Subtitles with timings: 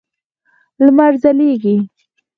[0.83, 1.75] لمر ځلېږي.